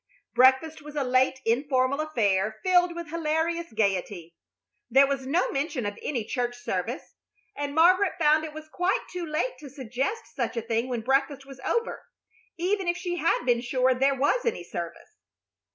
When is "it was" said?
8.43-8.67